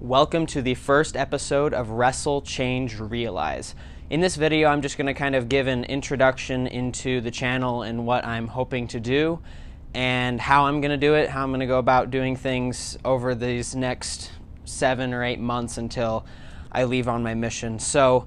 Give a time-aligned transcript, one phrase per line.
[0.00, 3.76] Welcome to the first episode of Wrestle, Change, Realize.
[4.10, 7.82] In this video, I'm just going to kind of give an introduction into the channel
[7.82, 9.40] and what I'm hoping to do
[9.94, 12.98] and how I'm going to do it, how I'm going to go about doing things
[13.04, 14.32] over these next
[14.64, 16.26] seven or eight months until
[16.72, 17.78] I leave on my mission.
[17.78, 18.26] So,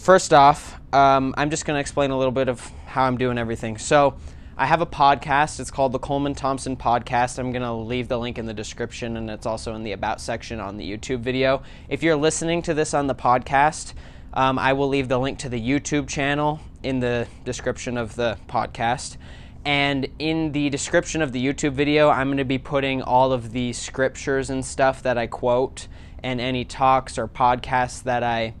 [0.00, 3.38] first off, um, I'm just going to explain a little bit of how I'm doing
[3.38, 3.78] everything.
[3.78, 4.16] So,
[4.56, 5.58] I have a podcast.
[5.58, 7.38] It's called the Coleman Thompson Podcast.
[7.38, 10.20] I'm going to leave the link in the description and it's also in the About
[10.20, 11.62] section on the YouTube video.
[11.88, 13.94] If you're listening to this on the podcast,
[14.34, 18.36] um, I will leave the link to the YouTube channel in the description of the
[18.48, 19.16] podcast.
[19.64, 23.52] And in the description of the YouTube video, I'm going to be putting all of
[23.52, 25.88] the scriptures and stuff that I quote
[26.22, 28.52] and any talks or podcasts that I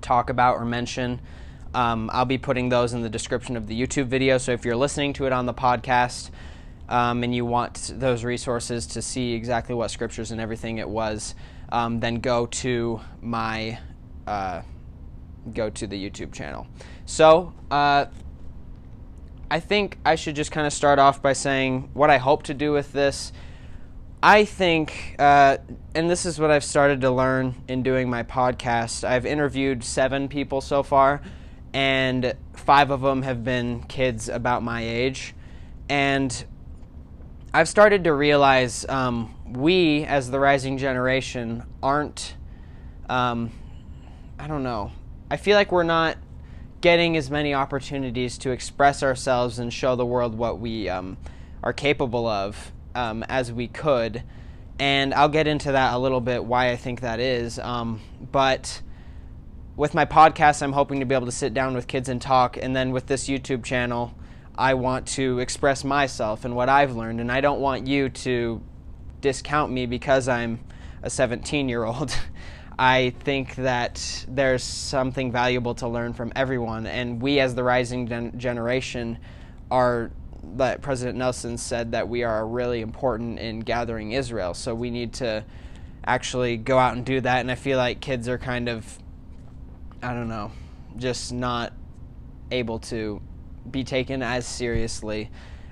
[0.00, 1.20] talk about or mention.
[1.74, 4.38] Um, I'll be putting those in the description of the YouTube video.
[4.38, 6.30] So if you're listening to it on the podcast
[6.88, 11.34] um, and you want those resources to see exactly what scriptures and everything it was,
[11.70, 13.78] um, then go to my
[14.26, 14.62] uh,
[15.52, 16.66] go to the YouTube channel.
[17.06, 18.06] So, uh,
[19.50, 22.54] I think I should just kind of start off by saying what I hope to
[22.54, 23.32] do with this.
[24.22, 25.58] I think, uh,
[25.94, 29.04] and this is what I've started to learn in doing my podcast.
[29.04, 31.22] I've interviewed seven people so far,
[31.72, 35.36] and five of them have been kids about my age.
[35.88, 36.44] And
[37.54, 42.34] I've started to realize um, we, as the rising generation, aren't.
[43.08, 43.52] Um,
[44.36, 44.90] I don't know.
[45.30, 46.16] I feel like we're not
[46.80, 51.18] getting as many opportunities to express ourselves and show the world what we um,
[51.62, 54.22] are capable of um, as we could.
[54.80, 57.58] And I'll get into that a little bit why I think that is.
[57.58, 58.00] Um,
[58.32, 58.82] but
[59.76, 62.56] with my podcast, I'm hoping to be able to sit down with kids and talk.
[62.56, 64.14] And then with this YouTube channel,
[64.56, 67.20] I want to express myself and what I've learned.
[67.20, 68.60] And I don't want you to
[69.20, 70.60] discount me because I'm
[71.02, 72.14] a 17 year old.
[72.80, 78.06] I think that there's something valuable to learn from everyone, and we, as the rising
[78.06, 79.18] gen- generation,
[79.68, 80.12] are.
[80.56, 85.12] That President Nelson said that we are really important in gathering Israel, so we need
[85.14, 85.44] to
[86.06, 87.40] actually go out and do that.
[87.40, 88.98] And I feel like kids are kind of,
[90.02, 90.52] I don't know,
[90.96, 91.72] just not
[92.50, 93.20] able to
[93.70, 95.30] be taken as seriously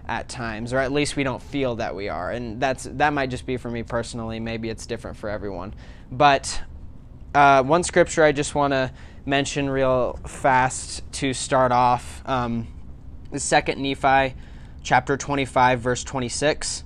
[0.09, 2.31] at times, or at least we don't feel that we are.
[2.31, 4.38] And that's that might just be for me personally.
[4.41, 5.75] Maybe it's different for everyone,
[6.10, 6.62] but
[7.34, 8.91] uh, one scripture I just want to
[9.25, 12.66] mention real fast to start off um,
[13.32, 14.34] is Second Nephi,
[14.87, 16.85] chapter 25, verse 26.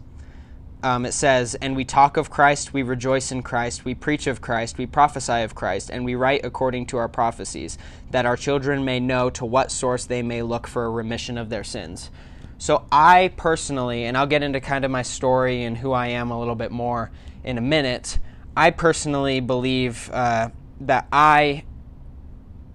[0.83, 4.41] Um, it says, And we talk of Christ, we rejoice in Christ, we preach of
[4.41, 7.77] Christ, we prophesy of Christ, and we write according to our prophecies,
[8.11, 11.51] that our children may know to what source they may look for a remission of
[11.51, 12.11] their sins.
[12.57, 16.31] So, I personally, and I'll get into kind of my story and who I am
[16.31, 17.11] a little bit more
[17.45, 18.19] in a minute,
[18.57, 20.49] I personally believe uh,
[20.81, 21.65] that I,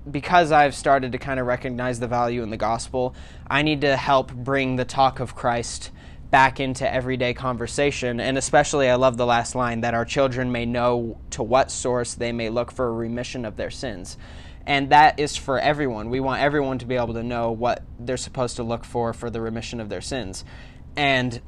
[0.09, 3.15] because I've started to kind of recognize the value in the gospel,
[3.47, 5.91] I need to help bring the talk of Christ
[6.29, 8.19] back into everyday conversation.
[8.19, 12.13] And especially, I love the last line that our children may know to what source
[12.13, 14.17] they may look for a remission of their sins.
[14.67, 16.09] And that is for everyone.
[16.09, 19.29] We want everyone to be able to know what they're supposed to look for for
[19.29, 20.43] the remission of their sins.
[20.97, 21.39] And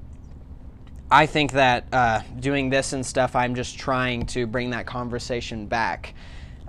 [1.10, 5.66] I think that uh, doing this and stuff, I'm just trying to bring that conversation
[5.66, 6.14] back.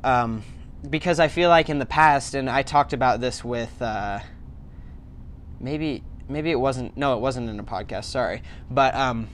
[0.03, 0.43] Um,
[0.89, 4.21] because I feel like in the past, and I talked about this with uh,
[5.61, 9.27] maybe maybe it wasn't no it wasn't in a podcast sorry but um,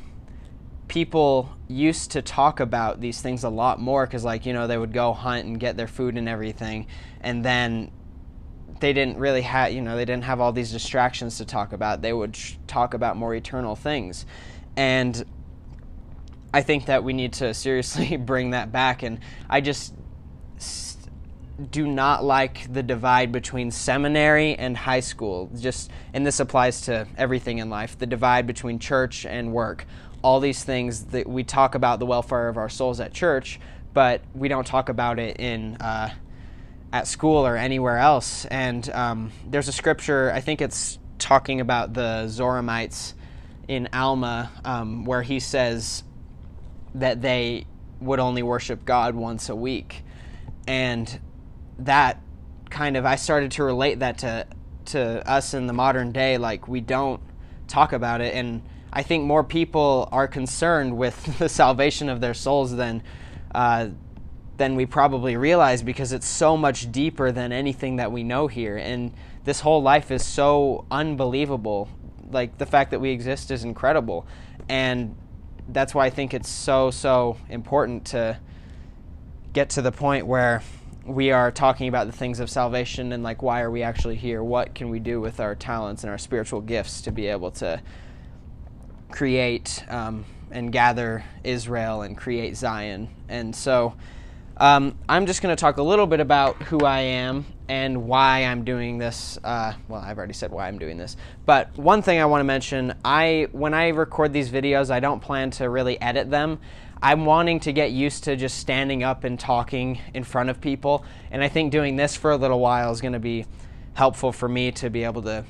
[0.87, 4.79] people used to talk about these things a lot more because like you know they
[4.79, 6.87] would go hunt and get their food and everything
[7.21, 7.91] and then
[8.79, 12.01] they didn't really have you know they didn't have all these distractions to talk about
[12.01, 14.25] they would sh- talk about more eternal things
[14.77, 15.25] and
[16.55, 19.03] I think that we need to seriously bring that back.
[19.03, 19.19] And
[19.51, 19.93] I just
[21.71, 25.51] do not like the divide between seminary and high school.
[25.59, 27.99] Just and this applies to everything in life.
[27.99, 29.87] The divide between church and work.
[30.23, 33.61] All these things that we talk about the welfare of our souls at church,
[33.93, 36.11] but we don't talk about it in uh,
[36.93, 38.47] at school or anywhere else.
[38.47, 40.33] And um, there's a scripture.
[40.33, 43.15] I think it's talking about the Zoramites
[43.69, 46.05] in Alma um, where he says
[46.95, 47.67] that they
[48.01, 50.03] would only worship God once a week.
[50.67, 51.21] And
[51.79, 52.21] that
[52.71, 54.47] kind of, I started to relate that to,
[54.87, 56.39] to us in the modern day.
[56.39, 57.21] Like, we don't
[57.69, 58.35] talk about it.
[58.35, 58.63] And
[58.93, 63.03] I think more people are concerned with the salvation of their souls than
[63.55, 63.89] uh,
[64.57, 68.77] than we probably realize because it's so much deeper than anything that we know here.
[68.77, 69.13] And
[69.45, 71.89] this whole life is so unbelievable.
[72.31, 74.27] Like the fact that we exist is incredible.
[74.69, 75.17] And
[75.69, 78.39] that's why I think it's so, so important to
[79.53, 80.63] get to the point where
[81.05, 84.43] we are talking about the things of salvation and like why are we actually here?
[84.43, 87.81] What can we do with our talents and our spiritual gifts to be able to
[89.11, 93.09] create um, and gather israel and create zion?
[93.29, 93.95] And so
[94.57, 98.45] um, i'm just going to talk a little bit about who i am and why
[98.45, 101.17] i'm doing this uh, well i've already said why i'm doing this
[101.47, 105.21] but one thing i want to mention i when i record these videos i don't
[105.21, 106.59] plan to really edit them
[107.05, 111.05] I'm wanting to get used to just standing up and talking in front of people.
[111.31, 113.45] And I think doing this for a little while is going to be
[113.93, 115.45] helpful for me to be able to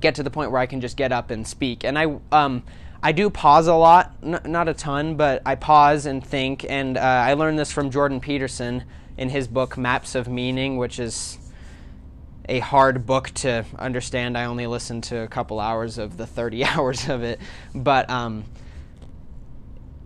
[0.00, 1.82] get to the point where I can just get up and speak.
[1.82, 2.62] And I, um,
[3.02, 6.66] I do pause a lot, N- not a ton, but I pause and think.
[6.68, 8.84] And uh, I learned this from Jordan Peterson
[9.16, 11.38] in his book Maps of Meaning, which is
[12.48, 14.36] a hard book to understand.
[14.36, 17.40] I only listened to a couple hours of the 30 hours of it.
[17.74, 18.44] But um,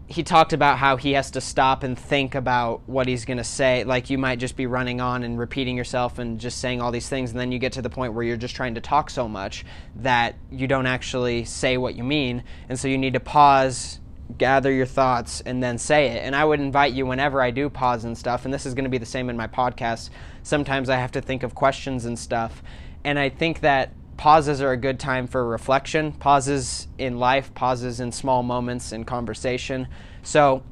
[0.06, 3.44] he talked about how he has to stop and think about what he's going to
[3.44, 3.84] say.
[3.84, 7.08] Like you might just be running on and repeating yourself and just saying all these
[7.08, 9.28] things, and then you get to the point where you're just trying to talk so
[9.28, 9.64] much
[9.96, 12.44] that you don't actually say what you mean.
[12.68, 14.00] And so you need to pause,
[14.36, 16.22] gather your thoughts, and then say it.
[16.22, 18.84] And I would invite you whenever I do pause and stuff, and this is going
[18.84, 20.10] to be the same in my podcast.
[20.42, 22.62] Sometimes I have to think of questions and stuff.
[23.04, 28.00] And I think that pauses are a good time for reflection, pauses in life, pauses
[28.00, 29.88] in small moments in conversation.
[30.22, 30.62] So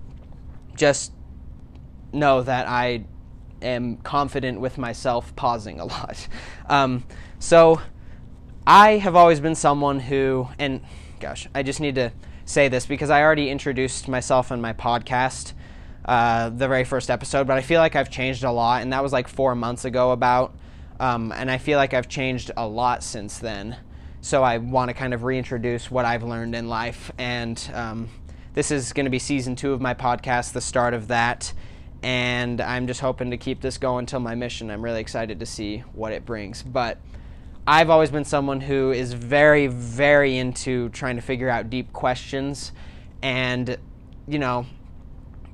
[0.75, 1.13] just
[2.13, 3.05] know that I
[3.61, 6.29] am confident with myself pausing a lot.
[6.69, 7.05] Um,
[7.39, 7.81] so
[8.67, 10.81] I have always been someone who, and
[11.21, 12.13] gosh, I just need to
[12.45, 15.53] say this because I already introduced myself in my podcast,
[16.05, 19.03] uh, the very first episode, but I feel like I've changed a lot, and that
[19.03, 20.55] was like four months ago about.
[21.03, 23.77] Um, and I feel like I've changed a lot since then.
[24.21, 27.11] So I want to kind of reintroduce what I've learned in life.
[27.19, 28.09] And um,
[28.55, 31.53] this is going to be season two of my podcast, the start of that.
[32.05, 34.71] And I'm just hoping to keep this going till my mission.
[34.71, 36.63] I'm really excited to see what it brings.
[36.63, 36.99] But
[37.67, 42.71] I've always been someone who is very, very into trying to figure out deep questions.
[43.23, 43.77] And,
[44.29, 44.67] you know,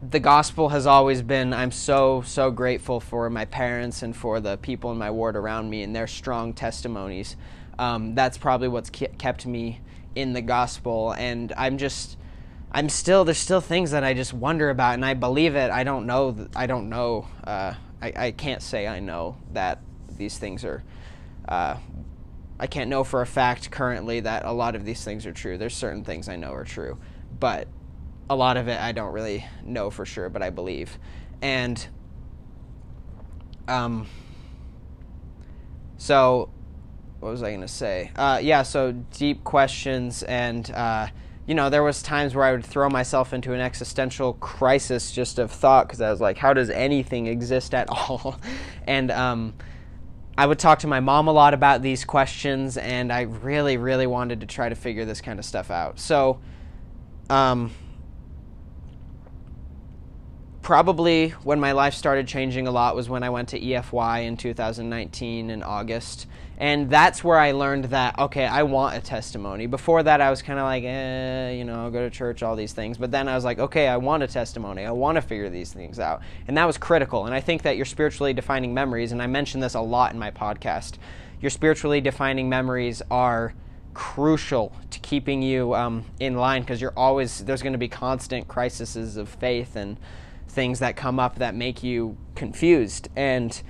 [0.02, 4.56] the gospel has always been I'm so so grateful for my parents and for the
[4.56, 7.36] people in my ward around me and their strong testimonies.
[7.78, 9.80] Um, that's probably what's kept me
[10.14, 12.16] in the gospel, and I'm just
[12.70, 15.70] I'm still there's still things that I just wonder about, and I believe it.
[15.70, 16.48] I don't know.
[16.54, 17.26] I don't know.
[17.42, 19.80] Uh, I, I can't say I know that
[20.16, 20.84] these things are.
[21.48, 21.76] Uh,
[22.60, 25.56] I can't know for a fact currently that a lot of these things are true.
[25.56, 26.98] There's certain things I know are true,
[27.38, 27.68] but
[28.30, 30.98] a lot of it I don't really know for sure, but I believe.
[31.40, 31.86] And
[33.66, 34.06] um,
[35.96, 36.50] so
[37.20, 38.10] what was I going to say?
[38.16, 41.08] Uh, yeah, so deep questions and uh,
[41.48, 45.38] you know, there was times where I would throw myself into an existential crisis just
[45.38, 48.38] of thought because I was like, how does anything exist at all?
[48.86, 49.54] and um,
[50.36, 54.06] I would talk to my mom a lot about these questions, and I really, really
[54.06, 55.98] wanted to try to figure this kind of stuff out.
[55.98, 56.38] So,
[57.30, 57.72] um,
[60.68, 64.36] probably when my life started changing a lot was when I went to EFY in
[64.36, 66.26] 2019 in August.
[66.58, 69.64] And that's where I learned that, okay, I want a testimony.
[69.66, 72.74] Before that, I was kind of like, eh, you know, go to church, all these
[72.74, 72.98] things.
[72.98, 74.84] But then I was like, okay, I want a testimony.
[74.84, 76.20] I want to figure these things out.
[76.46, 77.24] And that was critical.
[77.24, 80.18] And I think that your spiritually defining memories, and I mentioned this a lot in
[80.18, 80.98] my podcast,
[81.40, 83.54] your spiritually defining memories are
[83.94, 88.48] crucial to keeping you um, in line because you're always, there's going to be constant
[88.48, 89.96] crises of faith and
[90.58, 93.06] things that come up that make you confused.
[93.14, 93.62] And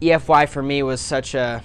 [0.00, 1.62] EFY for me was such a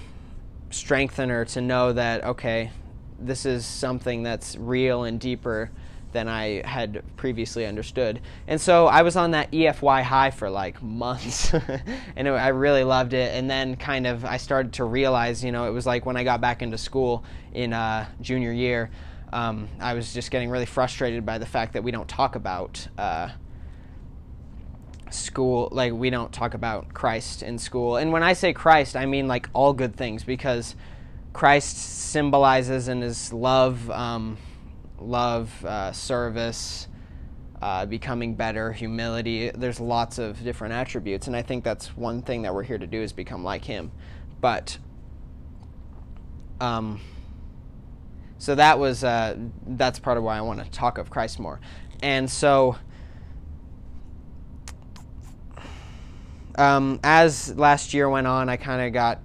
[0.70, 2.72] strengthener to know that, okay,
[3.18, 5.72] this is something that's real and deeper
[6.12, 8.20] than I had previously understood.
[8.48, 11.54] And so I was on that EFY high for like months,
[12.18, 13.34] and it, I really loved it.
[13.34, 16.26] And then kind of I started to realize, you know, it was like when I
[16.26, 17.24] got back into school
[17.54, 18.90] in uh, junior year,
[19.32, 22.86] um, I was just getting really frustrated by the fact that we don't talk about.
[22.98, 23.30] Uh,
[25.16, 27.98] school like we don't talk about Christ in school.
[27.98, 30.76] And when I say Christ, I mean like all good things because
[31.34, 34.38] Christ symbolizes and is love, um,
[34.98, 36.88] love, uh, service,
[37.62, 39.50] uh, becoming better, humility.
[39.50, 42.88] There's lots of different attributes, and I think that's one thing that we're here to
[42.88, 43.92] do is become like Him.
[44.40, 44.78] But,
[46.62, 47.02] um,
[48.38, 49.36] so that was uh,
[49.68, 51.60] that's part of why I want to talk of Christ more,
[52.02, 52.78] and so
[56.58, 59.20] um, as last year went on, I kind of got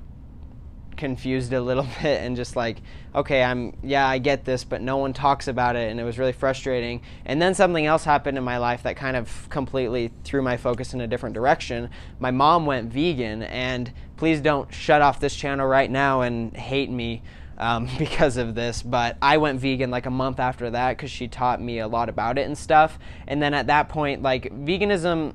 [1.01, 2.79] confused a little bit and just like,
[3.15, 5.91] okay, I'm, yeah, I get this, but no one talks about it.
[5.91, 7.03] And it was really frustrating.
[7.25, 10.95] And then something else happened in my life that kind of completely threw my focus
[10.95, 11.91] in a different direction.
[12.21, 16.91] My mom went vegan, and please don't shut off this channel right now and hate
[16.91, 17.23] me.
[17.59, 21.29] Um, because of this, but I went vegan like a month after that because she
[21.29, 22.99] taught me a lot about it and stuff.
[23.27, 25.35] And then at that point, like veganism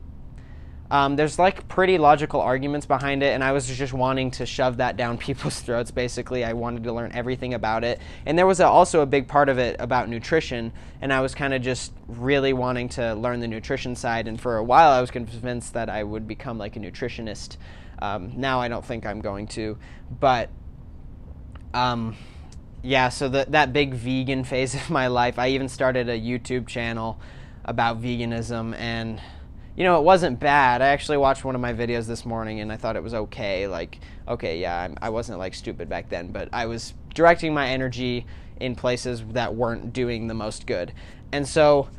[0.92, 4.78] um, there's like pretty logical arguments behind it, and I was just wanting to shove
[4.78, 5.92] that down people's throats.
[5.92, 9.28] Basically, I wanted to learn everything about it, and there was a, also a big
[9.28, 13.40] part of it about nutrition, and I was kind of just really wanting to learn
[13.40, 14.28] the nutrition side.
[14.28, 17.58] And for a while, I was convinced that I would become like a nutritionist.
[18.00, 19.78] Um, now I don't think I'm going to,
[20.20, 20.50] but
[21.74, 22.16] um,
[22.84, 23.10] yeah.
[23.10, 27.20] So the, that big vegan phase of my life, I even started a YouTube channel
[27.64, 29.20] about veganism and
[29.76, 30.82] you know, it wasn't bad.
[30.82, 33.68] I actually watched one of my videos this morning and I thought it was okay.
[33.68, 37.54] Like, okay, yeah, I'm, I was not like stupid back then, but I was directing
[37.54, 38.26] my energy
[38.60, 40.94] in places that weren't doing the most good.
[41.32, 41.90] And so,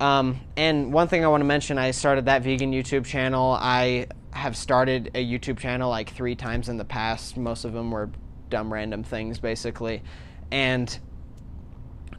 [0.00, 3.56] um, and one thing I want to mention, I started that vegan YouTube channel.
[3.58, 7.36] I have started a YouTube channel like three times in the past.
[7.36, 8.10] Most of them were
[8.50, 10.02] dumb, random things, basically.
[10.50, 10.98] And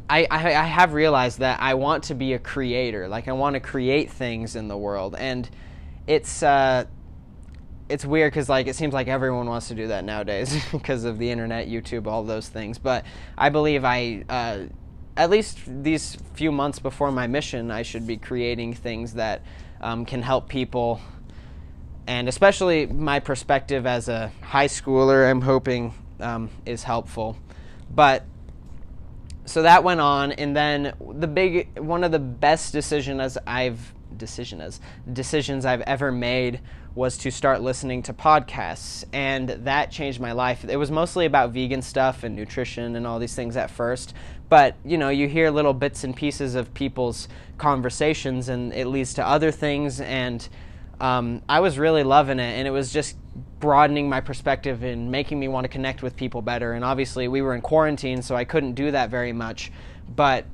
[0.09, 3.07] I, I, I have realized that I want to be a creator.
[3.07, 5.49] Like I want to create things in the world, and
[6.07, 6.85] it's uh,
[7.89, 11.17] it's weird because like it seems like everyone wants to do that nowadays because of
[11.17, 12.77] the internet, YouTube, all those things.
[12.77, 13.05] But
[13.37, 14.23] I believe I.
[14.27, 14.59] Uh,
[15.15, 19.43] at least these few months before my mission, I should be creating things that
[19.79, 20.99] um, can help people,
[22.07, 27.37] and especially my perspective as a high schooler, I'm hoping um, is helpful.
[27.93, 28.25] But
[29.45, 34.61] so that went on, and then the big one of the best decisions I've decision
[34.61, 34.79] as
[35.11, 36.61] decisions I've ever made
[36.95, 40.63] was to start listening to podcasts, and that changed my life.
[40.63, 44.13] It was mostly about vegan stuff and nutrition and all these things at first,
[44.49, 49.15] but you know, you hear little bits and pieces of people's conversations, and it leads
[49.15, 50.47] to other things, and
[51.01, 53.17] um, I was really loving it, and it was just
[53.63, 56.73] broadening my perspective and making me want to connect with people better.
[56.73, 59.71] And obviously, we were in quarantine, so I couldn't do that very much.
[60.13, 60.45] But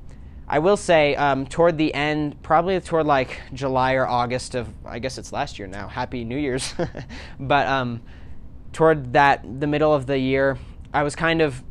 [0.48, 5.00] I will say, um, toward the end, probably toward like July or August of, I
[5.00, 5.88] guess it's last year now.
[5.88, 6.76] Happy New Year's.
[7.40, 8.02] but um,
[8.74, 10.60] toward that, the middle of the year,
[10.94, 11.64] I was kind of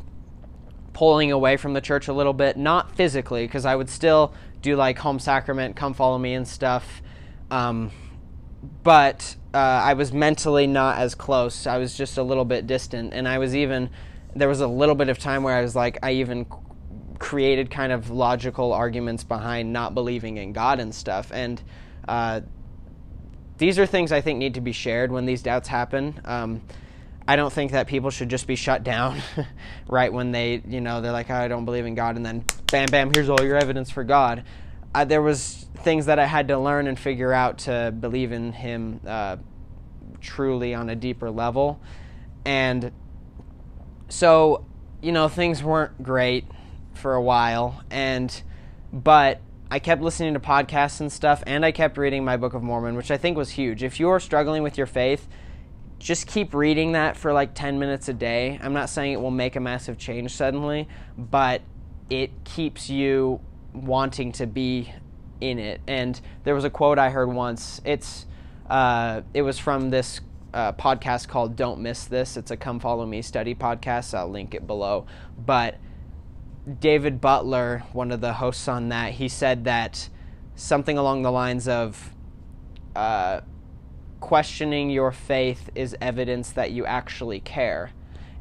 [0.92, 4.74] pulling away from the church a little bit, not physically, because I would still do
[4.74, 7.00] like home sacrament, come follow me and stuff.
[7.48, 7.92] Um,
[8.82, 11.66] but uh, I was mentally not as close.
[11.66, 13.90] I was just a little bit distant, and I was even
[14.36, 16.46] there was a little bit of time where I was like I even
[17.18, 21.30] created kind of logical arguments behind not believing in God and stuff.
[21.32, 21.60] And
[22.06, 22.42] uh,
[23.58, 26.20] these are things I think need to be shared when these doubts happen.
[26.24, 26.62] Um,
[27.26, 29.20] I don't think that people should just be shut down
[29.88, 32.44] right when they, you know, they're like, oh, I don't believe in God, and then
[32.70, 34.44] bam, bam, here's all your evidence for God.
[34.94, 38.52] Uh, there was things that I had to learn and figure out to believe in
[38.52, 39.36] Him uh,
[40.20, 41.80] truly on a deeper level.
[42.44, 42.92] And
[44.08, 44.64] so,
[45.02, 46.44] you know, things weren't great
[46.94, 48.42] for a while, and
[48.92, 52.62] but I kept listening to podcasts and stuff, and I kept reading my Book of
[52.62, 53.82] Mormon, which I think was huge.
[53.82, 55.28] If you're struggling with your faith,
[55.98, 58.58] just keep reading that for like 10 minutes a day.
[58.62, 61.60] I'm not saying it will make a massive change suddenly, but
[62.08, 63.40] it keeps you
[63.74, 64.92] wanting to be
[65.40, 65.80] in it.
[65.86, 67.80] And there was a quote I heard once.
[67.84, 68.26] It's
[68.68, 70.20] uh, it was from this
[70.52, 74.14] uh, podcast called "Don't Miss This." It's a "Come Follow Me" study podcast.
[74.14, 75.06] I'll link it below.
[75.38, 75.76] But
[76.80, 80.08] David Butler, one of the hosts on that, he said that
[80.54, 82.14] something along the lines of.
[82.96, 83.40] Uh,
[84.20, 87.90] questioning your faith is evidence that you actually care.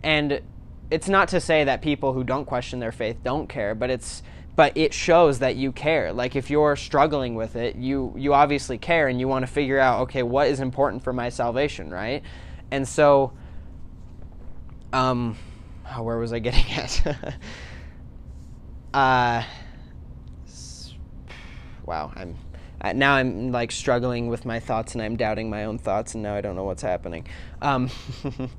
[0.03, 0.41] And
[0.89, 4.23] it's not to say that people who don't question their faith don't care, but it's
[4.57, 6.11] but it shows that you care.
[6.11, 9.77] Like if you're struggling with it, you you obviously care and you want to figure
[9.77, 12.23] out, okay, what is important for my salvation, right?
[12.71, 13.31] And so
[14.91, 15.37] um
[15.95, 17.35] oh, where was I getting at?
[18.95, 19.43] uh
[21.85, 22.35] wow, I'm
[22.97, 26.33] now I'm like struggling with my thoughts and I'm doubting my own thoughts and now
[26.33, 27.27] I don't know what's happening.
[27.61, 27.91] Um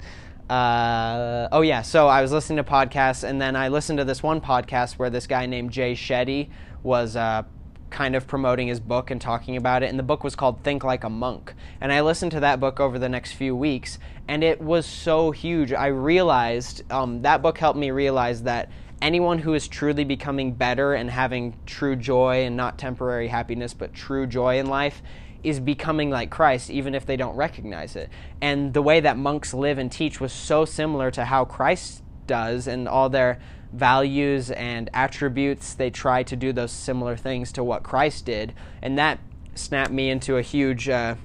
[0.48, 4.22] Uh, oh yeah, so I was listening to podcasts, and then I listened to this
[4.22, 6.48] one podcast where this guy named Jay Shetty
[6.82, 7.42] was uh,
[7.90, 9.90] kind of promoting his book and talking about it.
[9.90, 11.54] And the book was called Think Like a Monk.
[11.80, 15.32] And I listened to that book over the next few weeks, and it was so
[15.32, 15.72] huge.
[15.72, 18.70] I realized um, that book helped me realize that
[19.02, 23.92] anyone who is truly becoming better and having true joy and not temporary happiness, but
[23.92, 25.02] true joy in life
[25.42, 28.11] is becoming like Christ, even if they don't recognize it.
[28.40, 32.66] And the way that monks live and teach was so similar to how Christ does,
[32.66, 33.38] and all their
[33.73, 38.54] values and attributes, they try to do those similar things to what Christ did.
[38.83, 39.18] And that
[39.54, 40.88] snapped me into a huge.
[40.88, 41.16] Uh,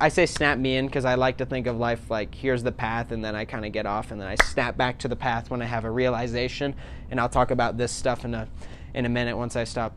[0.00, 2.72] I say snap me in because I like to think of life like here's the
[2.72, 5.16] path, and then I kind of get off, and then I snap back to the
[5.16, 6.74] path when I have a realization.
[7.10, 8.48] And I'll talk about this stuff in a
[8.94, 9.94] in a minute once I stop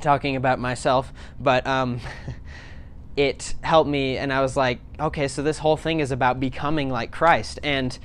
[0.00, 1.12] talking about myself.
[1.38, 2.00] But um,
[3.16, 6.88] it helped me, and I was like, okay, so this whole thing is about becoming
[6.88, 7.98] like Christ, and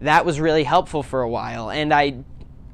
[0.00, 1.70] that was really helpful for a while.
[1.70, 2.24] And I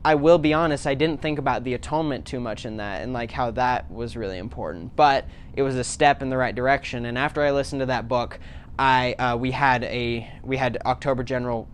[0.06, 3.12] I will be honest, I didn't think about the atonement too much in that and
[3.12, 4.94] like how that was really important.
[4.94, 7.06] But it was a step in the right direction.
[7.06, 8.38] And after I listened to that book,
[8.78, 11.66] I uh, we had a we had October General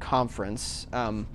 [0.00, 1.26] Conference, um,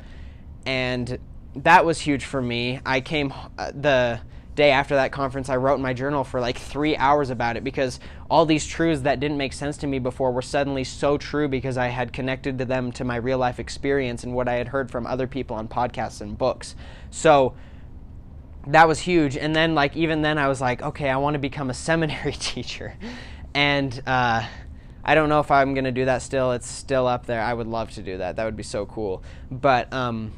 [0.66, 1.18] and
[1.56, 2.82] that was huge for me.
[2.86, 4.20] I came uh, the
[4.58, 7.64] day after that conference, I wrote in my journal for like three hours about it
[7.64, 8.00] because
[8.30, 11.78] all these truths that didn't make sense to me before were suddenly so true because
[11.78, 14.90] I had connected to them to my real life experience and what I had heard
[14.90, 16.76] from other people on podcasts and books.
[17.12, 17.54] So
[18.66, 19.38] that was huge.
[19.38, 22.34] And then, like, even then, I was like, okay, I want to become a seminary
[22.34, 22.98] teacher.
[23.54, 24.44] And, uh,
[25.06, 26.52] I don't know if I'm going to do that still.
[26.52, 27.42] It's still up there.
[27.42, 28.36] I would love to do that.
[28.36, 29.24] That would be so cool.
[29.50, 30.34] But um,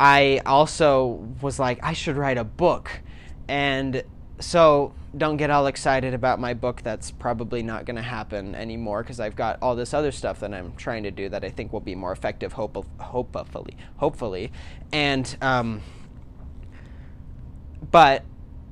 [0.00, 3.02] I also was like, I should write a book.
[3.48, 4.02] And
[4.38, 6.80] so don't get all excited about my book.
[6.82, 10.54] That's probably not going to happen anymore because I've got all this other stuff that
[10.54, 13.76] I'm trying to do that I think will be more effective, hope- hopefully.
[13.98, 14.52] Hopefully.
[14.90, 15.82] And, um,
[17.90, 18.24] but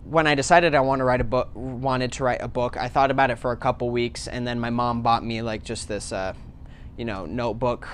[0.05, 2.89] when I decided I want to write a book, wanted to write a book, I
[2.89, 5.89] thought about it for a couple weeks, and then my mom bought me like just
[5.89, 6.33] this, uh,
[6.97, 7.87] you know, notebook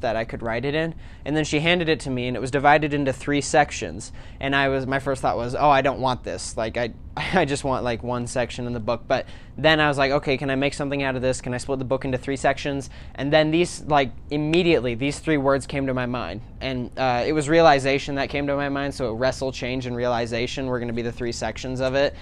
[0.00, 0.94] that I could write it in.
[1.24, 4.12] And then she handed it to me and it was divided into three sections.
[4.40, 6.56] And I was my first thought was, "Oh, I don't want this.
[6.56, 9.26] Like I I just want like one section in the book." But
[9.56, 11.40] then I was like, "Okay, can I make something out of this?
[11.40, 15.38] Can I split the book into three sections?" And then these like immediately these three
[15.38, 16.42] words came to my mind.
[16.60, 20.66] And uh, it was realization that came to my mind, so wrestle, change and realization
[20.66, 22.14] were going to be the three sections of it.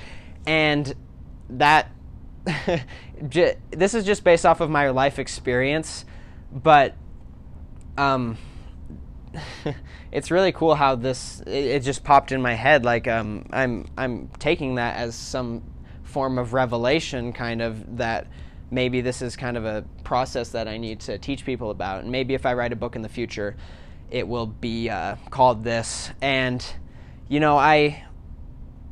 [0.47, 0.95] And
[1.51, 1.91] that
[3.21, 6.05] this is just based off of my life experience,
[6.53, 6.95] but
[7.99, 8.39] um,
[10.13, 12.85] it's really cool how this it, it, just popped in my head.
[12.85, 15.63] Like um, I'm I'm taking that as some
[16.05, 18.27] form of revelation, kind of that
[18.71, 22.03] maybe this is kind of a process that I need to teach people about.
[22.03, 23.57] And maybe if I write a book in the future,
[24.11, 26.11] it will be uh, called this.
[26.23, 26.65] And
[27.29, 28.05] you know, I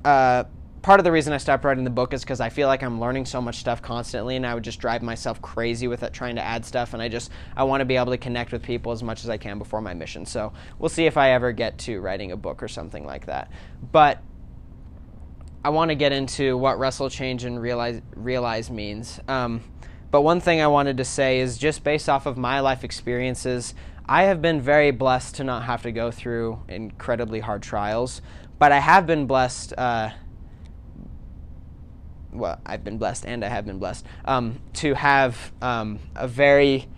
[0.05, 0.45] uh,
[0.87, 3.01] part of the reason I stopped writing the book is because I feel like I'm
[3.01, 6.37] learning so much stuff constantly, and I would just drive myself crazy with it, trying
[6.37, 6.95] to add stuff.
[6.95, 9.29] And I just I want to be able to connect with people as much as
[9.29, 10.25] I can before my mission.
[10.25, 13.51] So we'll see if I ever get to writing a book or something like that.
[13.91, 14.23] But
[15.65, 19.19] I want to get into what wrestle, change, and realize realize means.
[19.27, 19.65] Um,
[20.13, 23.75] but one thing I wanted to say is just based off of my life experiences,
[24.09, 28.23] I have been very blessed to not have to go through incredibly hard trials.
[28.61, 29.73] But I have been blessed.
[29.77, 30.11] Uh,
[32.39, 36.89] well, I've been blessed and I have been blessed um, to have um, a very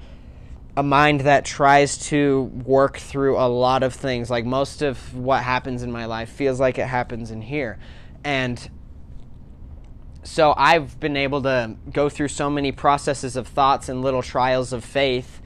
[0.76, 4.30] a mind that tries to work through a lot of things.
[4.30, 7.78] Like most of what happens in my life feels like it happens in here,
[8.22, 8.70] and
[10.22, 14.72] so I've been able to go through so many processes of thoughts and little trials
[14.72, 15.40] of faith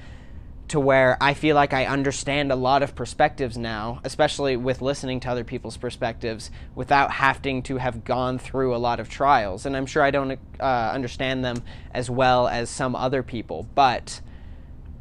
[0.72, 5.20] to where I feel like I understand a lot of perspectives now, especially with listening
[5.20, 9.66] to other people's perspectives without having to have gone through a lot of trials.
[9.66, 14.22] And I'm sure I don't uh, understand them as well as some other people, but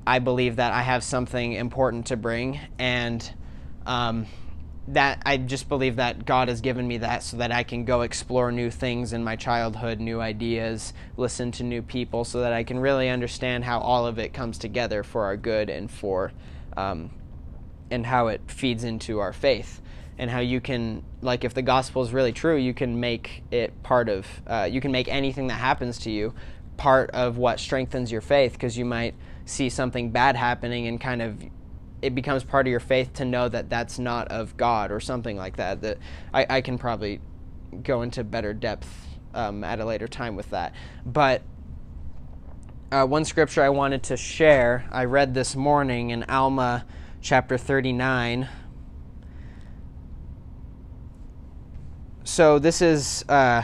[0.06, 2.60] I believe that I have something important to bring.
[2.78, 3.34] And
[3.86, 4.26] um,
[4.88, 8.02] that I just believe that God has given me that so that I can go
[8.02, 12.64] explore new things in my childhood, new ideas, listen to new people, so that I
[12.64, 16.32] can really understand how all of it comes together for our good and for,
[16.76, 17.12] um,
[17.92, 19.82] and how it feeds into our faith,
[20.18, 23.84] and how you can, like, if the gospel is really true, you can make it
[23.84, 26.34] part of, uh, you can make anything that happens to you
[26.78, 29.14] part of what strengthens your faith, because you might
[29.46, 31.38] see something bad happening and kind of
[32.02, 35.38] it becomes part of your faith to know that that's not of God or something
[35.38, 35.82] like that.
[35.82, 35.98] That
[36.34, 37.20] I, I can probably
[37.84, 38.88] go into better depth
[39.34, 40.74] um, at a later time with that.
[41.06, 41.44] But
[42.92, 46.86] uh, one scripture I wanted to share, I read this morning in Alma
[47.22, 48.50] chapter 39.
[52.24, 53.64] So this is uh,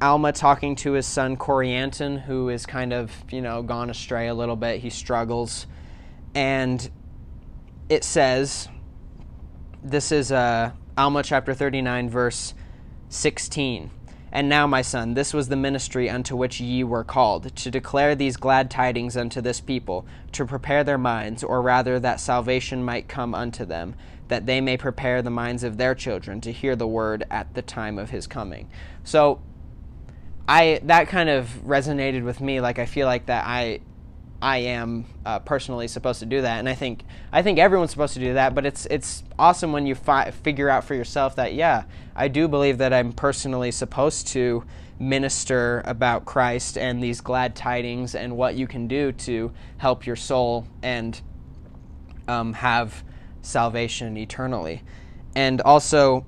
[0.00, 4.34] Alma talking to his son Corianton, who is kind of, you know, gone astray a
[4.34, 4.80] little bit.
[4.80, 5.66] He struggles
[6.34, 6.90] and
[7.88, 8.68] it says,
[9.82, 12.54] this is uh, Alma chapter 39, verse
[13.08, 13.90] 16.
[14.32, 18.16] And now, my son, this was the ministry unto which ye were called, to declare
[18.16, 23.06] these glad tidings unto this people, to prepare their minds, or rather that salvation might
[23.06, 23.94] come unto them,
[24.26, 27.62] that they may prepare the minds of their children to hear the word at the
[27.62, 28.68] time of his coming.
[29.04, 29.40] So,
[30.48, 32.60] I that kind of resonated with me.
[32.60, 33.80] Like I feel like that I
[34.42, 38.14] I am uh, personally supposed to do that, and I think I think everyone's supposed
[38.14, 38.54] to do that.
[38.54, 42.46] But it's it's awesome when you fi- figure out for yourself that yeah, I do
[42.46, 44.64] believe that I'm personally supposed to
[44.98, 50.16] minister about Christ and these glad tidings and what you can do to help your
[50.16, 51.20] soul and
[52.28, 53.02] um, have
[53.42, 54.82] salvation eternally.
[55.34, 56.24] And also,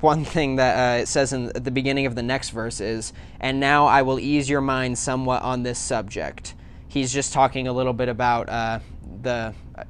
[0.00, 3.60] one thing that uh, it says in the beginning of the next verse is, "And
[3.60, 6.54] now I will ease your mind somewhat on this subject."
[6.88, 8.80] He's just talking a little bit about uh,
[9.22, 9.84] the uh,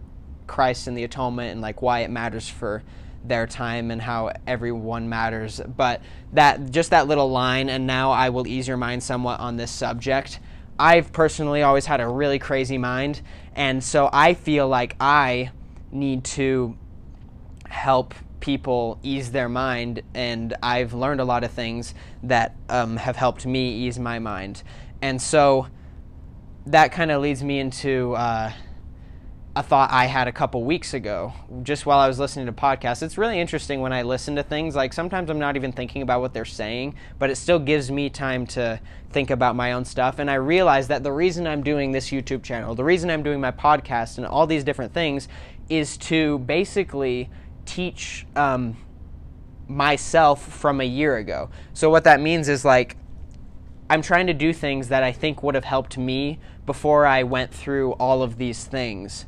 [0.47, 2.83] Christ and the atonement and like why it matters for
[3.25, 5.61] their time and how everyone matters.
[5.61, 9.57] But that just that little line, and now I will ease your mind somewhat on
[9.57, 10.41] this subject.
[10.79, 13.21] I've personally always had a really crazy mind,
[13.55, 15.51] and so I feel like I
[15.91, 16.77] need to
[17.69, 23.17] help people ease their mind, and I've learned a lot of things that um, have
[23.17, 24.63] helped me ease my mind.
[25.03, 25.67] And so
[26.71, 28.53] that kind of leads me into uh,
[29.57, 33.03] a thought I had a couple weeks ago, just while I was listening to podcasts.
[33.03, 34.77] It's really interesting when I listen to things.
[34.77, 38.11] Like sometimes I'm not even thinking about what they're saying, but it still gives me
[38.11, 40.19] time to think about my own stuff.
[40.19, 43.41] And I realize that the reason I'm doing this YouTube channel, the reason I'm doing
[43.41, 45.27] my podcast, and all these different things
[45.71, 47.31] is to basically
[47.65, 48.77] teach um,
[49.67, 51.51] myself from a year ago.
[51.73, 52.97] So what that means is like
[53.91, 57.53] I'm trying to do things that I think would have helped me before I went
[57.53, 59.25] through all of these things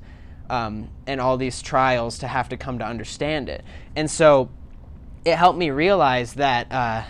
[0.50, 3.64] um, and all these trials to have to come to understand it.
[3.96, 4.50] And so
[5.24, 7.04] it helped me realize that, uh,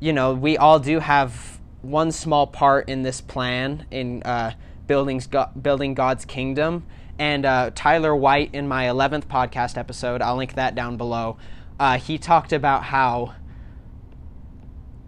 [0.00, 4.54] you know, we all do have one small part in this plan in uh,
[4.88, 5.22] building,
[5.62, 6.84] building God's kingdom.
[7.16, 11.36] And uh, Tyler White, in my 11th podcast episode, I'll link that down below,
[11.78, 13.36] uh, he talked about how,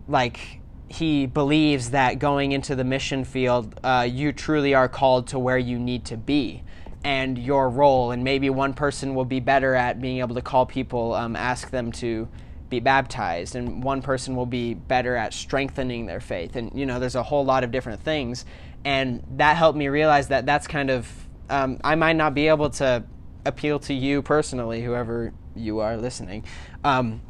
[0.06, 0.55] like,
[0.88, 5.58] he believes that going into the mission field, uh, you truly are called to where
[5.58, 6.62] you need to be
[7.04, 8.10] and your role.
[8.12, 11.70] And maybe one person will be better at being able to call people, um, ask
[11.70, 12.28] them to
[12.68, 16.56] be baptized, and one person will be better at strengthening their faith.
[16.56, 18.44] And, you know, there's a whole lot of different things.
[18.84, 21.08] And that helped me realize that that's kind of,
[21.48, 23.04] um, I might not be able to
[23.44, 26.44] appeal to you personally, whoever you are listening.
[26.82, 27.20] Um,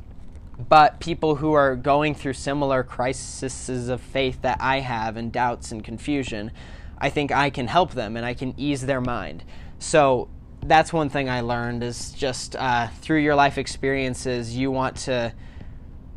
[0.59, 5.71] but people who are going through similar crises of faith that I have and doubts
[5.71, 6.51] and confusion,
[6.99, 9.45] I think I can help them and I can ease their mind.
[9.79, 10.29] So
[10.63, 15.33] that's one thing I learned is just uh, through your life experiences, you want to.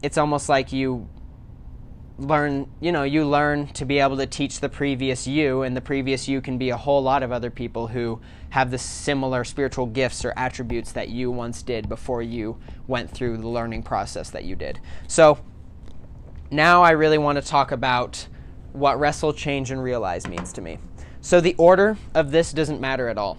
[0.02, 1.10] It's almost like you
[2.20, 5.82] learn you know you learn to be able to teach the previous you and the
[5.82, 9.86] previous you can be a whole lot of other people who have the similar spiritual
[9.86, 14.44] gifts or attributes that you once did before you went through the learning process that
[14.44, 14.80] you did.
[15.08, 15.40] So
[16.52, 18.28] now i really want to talk about
[18.74, 20.78] what wrestle change and realize means to me.
[21.22, 23.38] So the order of this doesn't matter at all.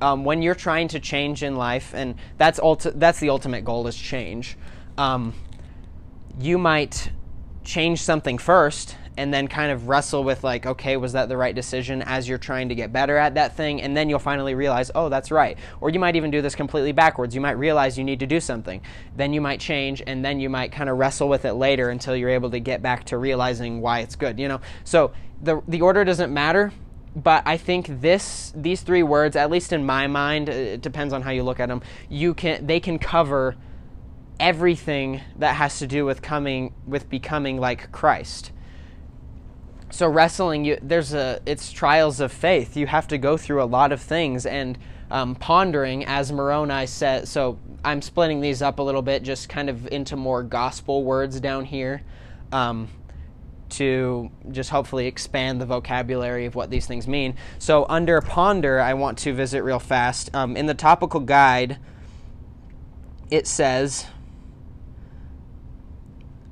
[0.00, 3.86] Um, when you're trying to change in life and that's ulti- that's the ultimate goal
[3.86, 4.56] is change
[4.98, 5.32] um,
[6.40, 7.10] you might
[7.64, 11.54] change something first and then kind of wrestle with like okay was that the right
[11.54, 13.82] decision as you're trying to get better at that thing?
[13.82, 15.58] And then you'll finally realize oh that's right.
[15.80, 17.34] Or you might even do this completely backwards.
[17.34, 18.80] You might realize you need to do something.
[19.16, 22.16] Then you might change and then you might kind of wrestle with it later until
[22.16, 24.60] you're able to get back to realizing why it's good you know?
[24.84, 26.72] So the the order doesn't matter
[27.14, 31.12] but I think this these three words at least in my mind uh, it depends
[31.12, 33.56] on how you look at them you can they can cover
[34.40, 38.52] everything that has to do with coming with becoming like Christ.
[39.90, 42.76] So wrestling, you, there's a it's trials of faith.
[42.76, 44.78] You have to go through a lot of things and
[45.10, 47.28] um, pondering, as Moroni said.
[47.28, 51.38] So I'm splitting these up a little bit, just kind of into more gospel words
[51.38, 52.02] down here,
[52.50, 52.88] um,
[53.68, 57.34] to just hopefully expand the vocabulary of what these things mean.
[57.58, 60.34] So under ponder, I want to visit real fast.
[60.34, 61.78] Um, in the topical guide,
[63.30, 64.06] it says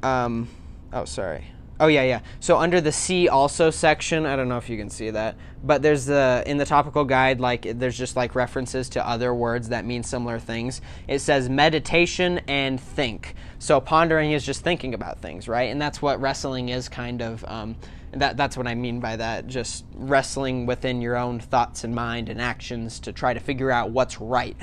[0.03, 0.49] um,
[0.93, 1.45] oh, sorry.
[1.81, 2.21] Oh yeah, yeah.
[2.41, 5.81] So under the see also section, I don't know if you can see that, but
[5.81, 9.87] there's the in the topical guide like there's just like references to other words that
[9.87, 10.83] mean similar things.
[11.09, 13.35] It says meditation and think.
[13.59, 15.71] So pondering is just thinking about things, right?
[15.71, 17.43] And that's what wrestling is kind of.
[17.49, 17.77] Um,
[18.13, 19.47] that that's what I mean by that.
[19.47, 23.91] Just wrestling within your own thoughts and mind and actions to try to figure out
[23.91, 24.57] what's right.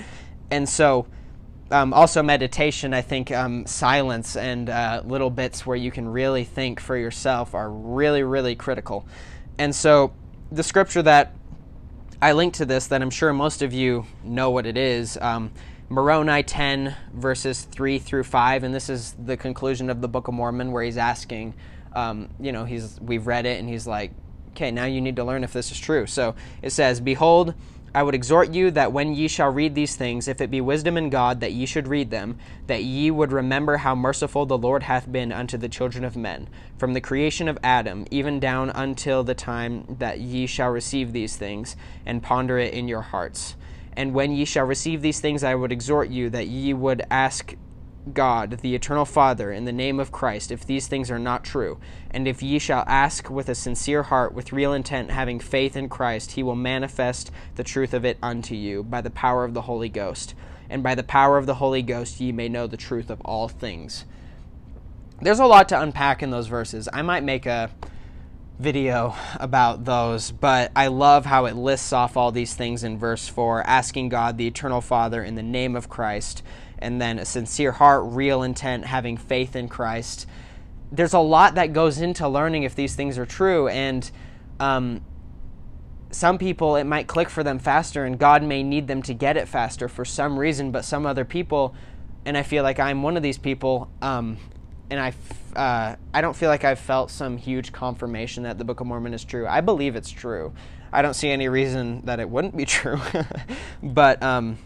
[0.51, 1.07] And so
[1.71, 6.43] um, also meditation i think um, silence and uh, little bits where you can really
[6.43, 9.05] think for yourself are really really critical.
[9.59, 10.13] And so
[10.51, 11.33] the scripture that
[12.21, 15.51] i linked to this that i'm sure most of you know what it is um,
[15.89, 20.33] moroni 10 verses 3 through 5 and this is the conclusion of the book of
[20.33, 21.53] mormon where he's asking
[21.93, 24.11] um, you know he's we've read it and he's like
[24.57, 26.07] okay now you need to learn if this is true.
[26.07, 27.53] So it says behold
[27.95, 30.97] I would exhort you that when ye shall read these things, if it be wisdom
[30.97, 34.83] in God, that ye should read them, that ye would remember how merciful the Lord
[34.83, 36.47] hath been unto the children of men,
[36.77, 41.37] from the creation of Adam, even down until the time that ye shall receive these
[41.37, 43.55] things, and ponder it in your hearts.
[43.93, 47.55] And when ye shall receive these things, I would exhort you that ye would ask
[48.13, 51.79] God, the eternal Father, in the name of Christ, if these things are not true.
[52.11, 55.89] And if ye shall ask with a sincere heart, with real intent, having faith in
[55.89, 59.63] Christ, he will manifest the truth of it unto you by the power of the
[59.63, 60.35] Holy Ghost.
[60.69, 63.47] And by the power of the Holy Ghost ye may know the truth of all
[63.47, 64.05] things.
[65.21, 66.87] There's a lot to unpack in those verses.
[66.93, 67.71] I might make a
[68.59, 73.27] video about those, but I love how it lists off all these things in verse
[73.27, 76.43] 4, asking God, the eternal Father, in the name of Christ
[76.79, 80.27] and then a sincere heart, real intent, having faith in Christ.
[80.91, 84.09] There's a lot that goes into learning if these things are true, and
[84.59, 85.01] um,
[86.11, 89.37] some people it might click for them faster, and God may need them to get
[89.37, 91.75] it faster for some reason, but some other people,
[92.25, 94.37] and I feel like I'm one of these people, um,
[94.89, 95.13] and I,
[95.55, 99.13] uh, I don't feel like I've felt some huge confirmation that the Book of Mormon
[99.13, 99.45] is true.
[99.45, 100.53] I believe it's true.
[100.93, 102.99] I don't see any reason that it wouldn't be true,
[103.83, 104.57] but um,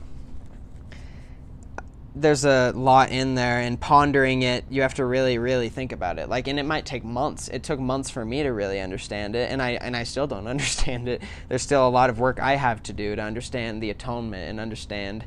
[2.13, 6.19] there's a lot in there and pondering it you have to really really think about
[6.19, 6.27] it.
[6.27, 7.47] Like and it might take months.
[7.47, 10.47] It took months for me to really understand it and i and i still don't
[10.55, 11.21] understand it.
[11.47, 14.59] There's still a lot of work i have to do to understand the atonement and
[14.59, 15.25] understand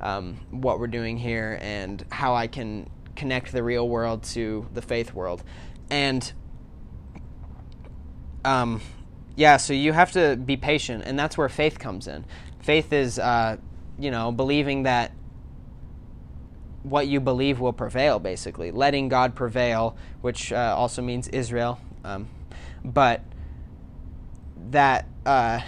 [0.00, 4.82] um, what we're doing here and how i can connect the real world to the
[4.82, 5.44] faith world.
[5.90, 6.32] And
[8.44, 8.80] um,
[9.36, 12.24] yeah so you have to be patient and that's where faith comes in.
[12.60, 13.58] Faith is uh,
[13.98, 15.12] you know believing that
[16.82, 18.70] what you believe will prevail, basically.
[18.70, 21.80] Letting God prevail, which uh, also means Israel.
[22.04, 22.28] Um,
[22.84, 23.22] but
[24.70, 25.60] that, uh,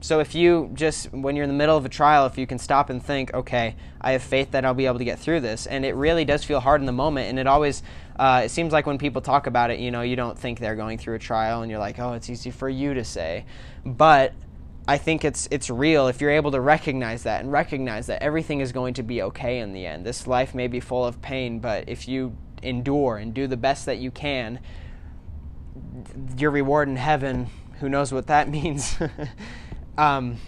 [0.00, 2.58] so if you just, when you're in the middle of a trial, if you can
[2.58, 5.66] stop and think, okay, I have faith that I'll be able to get through this.
[5.66, 7.28] And it really does feel hard in the moment.
[7.28, 7.82] And it always,
[8.18, 10.76] uh, it seems like when people talk about it, you know, you don't think they're
[10.76, 13.44] going through a trial and you're like, oh, it's easy for you to say.
[13.84, 14.32] But
[14.88, 18.60] I think it's it's real if you're able to recognize that and recognize that everything
[18.60, 20.06] is going to be okay in the end.
[20.06, 23.86] This life may be full of pain, but if you endure and do the best
[23.86, 24.60] that you can,
[26.38, 27.48] your reward in heaven,
[27.80, 28.96] who knows what that means.
[29.98, 30.38] um,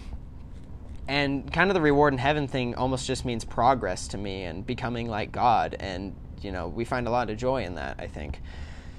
[1.07, 4.65] and kind of the reward in heaven thing almost just means progress to me and
[4.65, 8.07] becoming like God and you know, we find a lot of joy in that, I
[8.07, 8.41] think.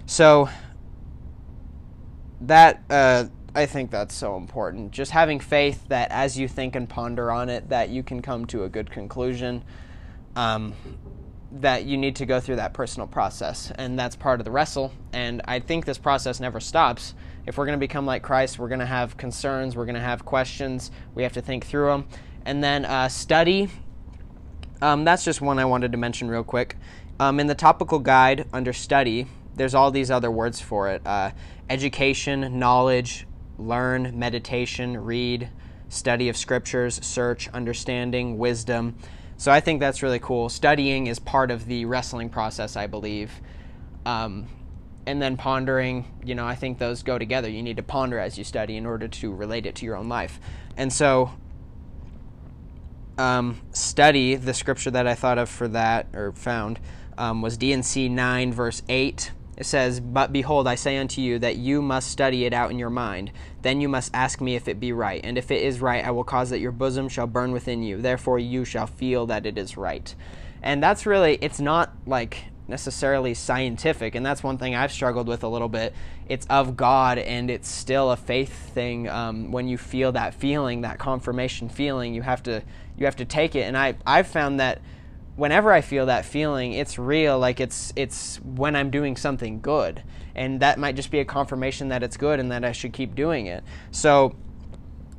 [0.07, 0.49] So
[2.43, 4.93] that uh, I think that's so important.
[4.93, 8.47] Just having faith that as you think and ponder on it, that you can come
[8.47, 9.65] to a good conclusion.
[10.37, 10.75] Um,
[11.53, 14.93] that you need to go through that personal process, and that's part of the wrestle.
[15.13, 17.15] And I think this process never stops.
[17.47, 20.01] If we're going to become like Christ, we're going to have concerns, we're going to
[20.01, 22.07] have questions, we have to think through them.
[22.45, 23.69] And then uh, study.
[24.81, 26.77] Um, that's just one I wanted to mention real quick.
[27.19, 31.33] Um, in the topical guide under study, there's all these other words for it uh,
[31.69, 33.27] education, knowledge,
[33.61, 35.51] learn, meditation, read,
[35.89, 38.97] study of scriptures, search, understanding, wisdom.
[39.37, 40.49] So I think that's really cool.
[40.49, 43.33] Studying is part of the wrestling process, I believe.
[44.07, 44.49] Um,
[45.07, 47.49] and then pondering, you know, I think those go together.
[47.49, 50.09] You need to ponder as you study in order to relate it to your own
[50.09, 50.39] life.
[50.77, 51.33] And so,
[53.19, 56.79] um, study, the scripture that I thought of for that, or found,
[57.19, 61.57] um, was D&C 9, verse 8 it says, But behold, I say unto you that
[61.57, 63.31] you must study it out in your mind.
[63.61, 65.21] Then you must ask me if it be right.
[65.23, 68.01] And if it is right, I will cause that your bosom shall burn within you.
[68.01, 70.15] Therefore you shall feel that it is right.
[70.63, 74.15] And that's really, it's not like necessarily scientific.
[74.15, 75.93] And that's one thing I've struggled with a little bit.
[76.27, 79.11] It's of God, and it's still a faith thing.
[79.11, 82.63] Um, when you feel that feeling, that confirmation feeling, you have to
[82.97, 83.65] you have to take it.
[83.65, 84.81] And I I've found that
[85.41, 87.39] whenever I feel that feeling, it's real.
[87.39, 90.03] Like it's it's when I'm doing something good,
[90.35, 93.15] and that might just be a confirmation that it's good and that I should keep
[93.15, 93.65] doing it.
[93.91, 94.37] So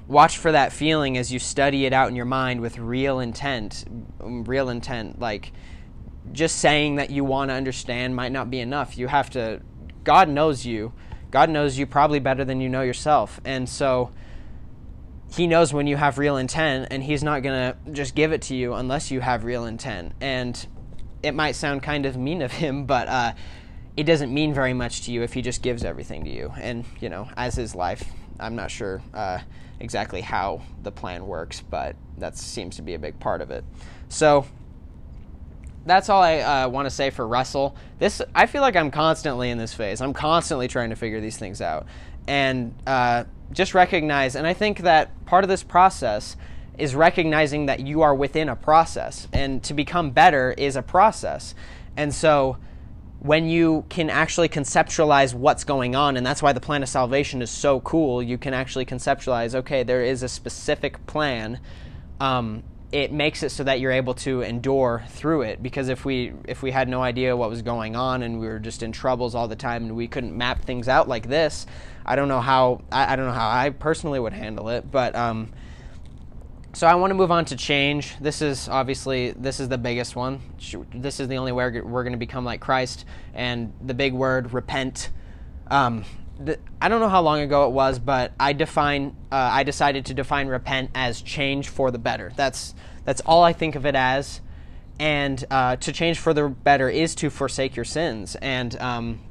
[0.07, 3.83] watch for that feeling as you study it out in your mind with real intent.
[4.21, 5.53] Um, real intent, like
[6.31, 8.99] just saying that you want to understand might not be enough.
[8.99, 9.61] You have to.
[10.03, 10.93] God knows you.
[11.31, 14.11] God knows you probably better than you know yourself, and so
[15.35, 18.41] he knows when you have real intent and he's not going to just give it
[18.43, 20.67] to you unless you have real intent and
[21.23, 23.33] it might sound kind of mean of him but uh,
[23.95, 26.85] it doesn't mean very much to you if he just gives everything to you and
[26.99, 28.03] you know as his life
[28.39, 29.39] i'm not sure uh,
[29.79, 33.63] exactly how the plan works but that seems to be a big part of it
[34.09, 34.45] so
[35.83, 37.75] that's all I uh, want to say for wrestle.
[37.97, 39.99] This I feel like I'm constantly in this phase.
[39.99, 41.87] I'm constantly trying to figure these things out,
[42.27, 44.35] and uh, just recognize.
[44.35, 46.35] And I think that part of this process
[46.77, 51.53] is recognizing that you are within a process, and to become better is a process.
[51.97, 52.57] And so,
[53.19, 57.41] when you can actually conceptualize what's going on, and that's why the plan of salvation
[57.41, 58.23] is so cool.
[58.23, 59.53] You can actually conceptualize.
[59.53, 61.59] Okay, there is a specific plan.
[62.19, 66.33] Um, it makes it so that you're able to endure through it because if we
[66.45, 69.33] if we had no idea what was going on and we were just in troubles
[69.33, 71.65] all the time and we couldn't map things out like this
[72.05, 75.15] i don't know how i, I don't know how i personally would handle it but
[75.15, 75.51] um,
[76.73, 80.15] so i want to move on to change this is obviously this is the biggest
[80.15, 80.41] one
[80.93, 84.53] this is the only way we're going to become like christ and the big word
[84.53, 85.09] repent
[85.69, 86.03] um,
[86.81, 90.13] I don't know how long ago it was, but I define uh, I decided to
[90.13, 92.31] define repent as change for the better.
[92.35, 92.73] That's
[93.05, 94.41] that's all I think of it as.
[94.99, 98.35] And uh, to change for the better is to forsake your sins.
[98.35, 99.21] And um,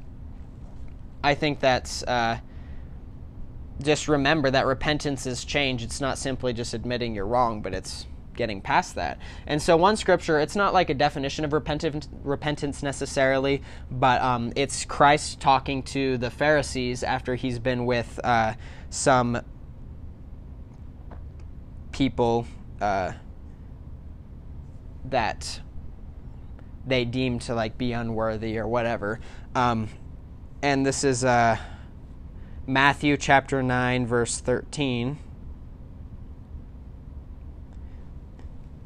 [1.23, 2.39] I think that's uh,
[3.81, 5.83] just remember that repentance is change.
[5.83, 9.19] It's not simply just admitting you're wrong, but it's getting past that.
[9.45, 14.53] And so, one scripture, it's not like a definition of repentance, repentance necessarily, but um,
[14.55, 18.53] it's Christ talking to the Pharisees after he's been with uh,
[18.89, 19.41] some
[21.91, 22.47] people
[22.79, 23.13] uh,
[25.05, 25.61] that
[26.85, 29.19] they deem to like be unworthy or whatever.
[29.55, 29.89] Um,
[30.63, 31.57] and this is uh,
[32.71, 35.17] Matthew chapter 9, verse 13.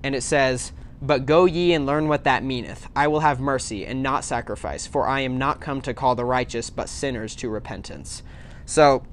[0.06, 0.72] and it says,
[1.02, 2.88] But go ye and learn what that meaneth.
[2.96, 6.24] I will have mercy and not sacrifice, for I am not come to call the
[6.24, 8.22] righteous, but sinners to repentance.
[8.68, 9.04] So,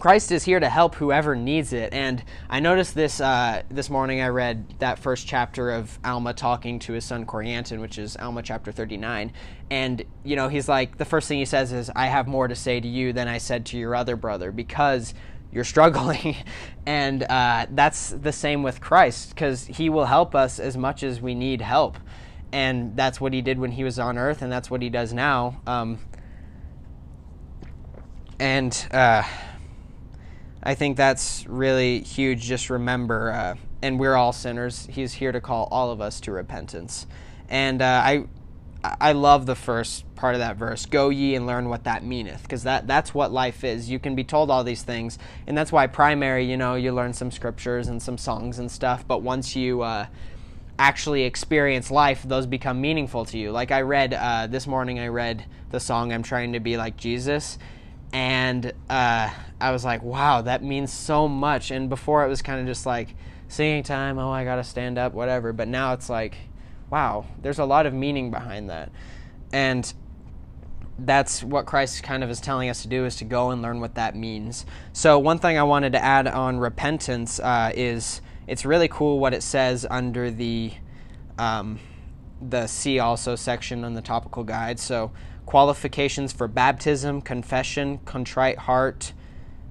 [0.00, 1.92] Christ is here to help whoever needs it.
[1.94, 4.20] And I noticed this uh, this morning.
[4.20, 8.42] I read that first chapter of Alma talking to his son Corianton, which is Alma
[8.42, 9.32] chapter 39.
[9.70, 12.54] And, you know, he's like, the first thing he says is, I have more to
[12.54, 15.14] say to you than I said to your other brother, because
[15.52, 16.36] you're struggling.
[16.84, 21.20] and uh, that's the same with Christ because he will help us as much as
[21.20, 21.96] we need help.
[22.52, 25.12] And that's what he did when he was on earth, and that's what he does
[25.12, 25.60] now.
[25.66, 25.98] Um,
[28.38, 29.22] and uh,
[30.64, 32.40] I think that's really huge.
[32.42, 34.88] Just remember, uh, and we're all sinners.
[34.90, 37.06] He's here to call all of us to repentance.
[37.50, 38.24] And uh, I
[39.00, 40.86] I love the first part of that verse.
[40.86, 43.90] Go ye and learn what that meaneth, because that that's what life is.
[43.90, 47.12] You can be told all these things, and that's why primary, you know, you learn
[47.12, 49.06] some scriptures and some songs and stuff.
[49.06, 50.06] But once you uh,
[50.78, 53.52] actually experience life, those become meaningful to you.
[53.52, 56.96] Like I read uh, this morning, I read the song "I'm Trying to Be Like
[56.96, 57.58] Jesus,"
[58.14, 59.28] and uh,
[59.60, 61.70] I was like, wow, that means so much.
[61.70, 63.14] And before it was kind of just like
[63.48, 64.18] singing time.
[64.18, 65.52] Oh, I gotta stand up, whatever.
[65.52, 66.38] But now it's like
[66.90, 68.90] wow, there's a lot of meaning behind that.
[69.52, 69.92] And
[70.96, 73.80] that's what Christ kind of is telling us to do is to go and learn
[73.80, 74.64] what that means.
[74.92, 79.34] So, one thing I wanted to add on repentance uh, is it's really cool what
[79.34, 80.72] it says under the
[81.36, 81.80] um,
[82.40, 84.78] the see also section on the topical guide.
[84.78, 85.10] So,
[85.46, 89.12] qualifications for baptism, confession, contrite heart,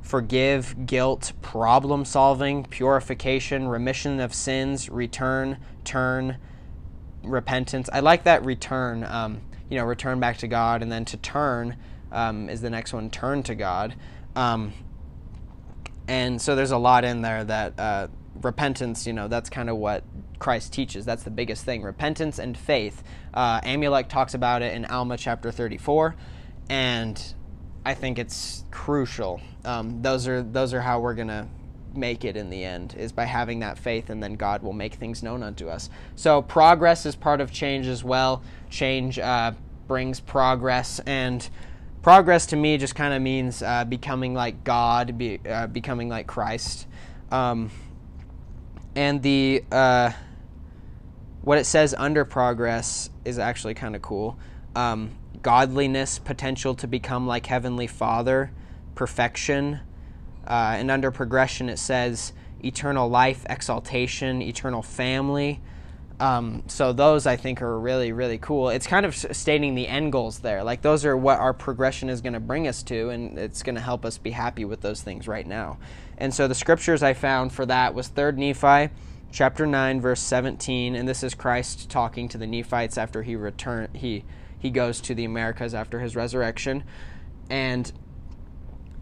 [0.02, 6.38] forgive, guilt, problem solving, purification, remission of sins, return, turn,
[7.24, 7.90] repentance.
[7.92, 9.04] I like that return.
[9.04, 11.78] Um, you know, return back to God, and then to turn
[12.12, 13.10] um, is the next one.
[13.10, 13.96] Turn to God.
[14.36, 14.74] Um,
[16.08, 18.08] and so there's a lot in there that uh,
[18.42, 19.08] repentance.
[19.08, 20.04] You know, that's kind of what
[20.44, 21.06] Christ teaches.
[21.06, 21.84] That's the biggest thing.
[21.84, 23.02] Repentance and faith.
[23.34, 26.16] Uh, Amulek talks about it in Alma chapter 34,
[26.70, 27.34] and
[27.86, 29.40] I think it's crucial.
[29.64, 31.48] Um, those are those are how we're gonna
[31.96, 34.96] make it in the end is by having that faith and then god will make
[34.96, 39.52] things known unto us so progress is part of change as well change uh,
[39.88, 41.52] brings progress and
[42.02, 46.26] progress to me just kind of means uh, becoming like god be, uh, becoming like
[46.26, 46.88] christ
[47.30, 47.70] um,
[48.96, 50.12] and the uh,
[51.44, 54.38] what it says under progress is actually kind of cool
[54.76, 58.52] um, godliness potential to become like heavenly father
[58.96, 59.80] perfection
[60.46, 62.34] uh, and under progression, it says
[62.64, 65.62] eternal life, exaltation, eternal family.
[66.20, 68.70] Um, so those I think are really really cool.
[68.70, 70.64] It's kind of stating the end goals there.
[70.64, 73.76] Like those are what our progression is going to bring us to, and it's going
[73.76, 75.78] to help us be happy with those things right now.
[76.18, 78.90] And so the scriptures I found for that was Third Nephi,
[79.34, 83.90] chapter nine, verse seventeen, and this is Christ talking to the Nephites after he return
[83.94, 84.24] he
[84.58, 86.86] he goes to the Americas after his resurrection,
[87.50, 87.92] and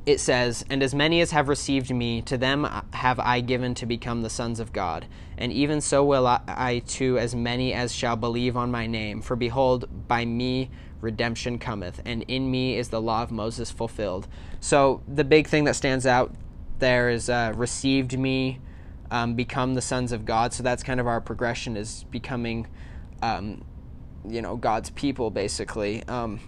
[0.06, 3.86] it says, And as many as have received me, to them have I given to
[3.86, 5.06] become the sons of God.
[5.38, 9.22] And even so will I, I to as many as shall believe on my name.
[9.22, 10.72] For behold, by me
[11.02, 14.28] redemption cometh, and in me is the law of Moses fulfilled.
[14.60, 16.34] So the big thing that stands out
[16.80, 18.60] there is uh, received me,
[19.12, 20.54] um, become the sons of God.
[20.54, 22.68] So that's kind of our progression is becoming,
[23.22, 23.64] um,
[24.28, 26.04] you know, God's people, basically.
[26.08, 26.40] Um,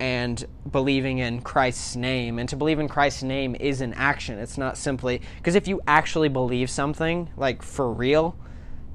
[0.00, 2.38] and believing in Christ's name.
[2.38, 4.38] And to believe in Christ's name is an action.
[4.38, 8.34] It's not simply because if you actually believe something, like for real,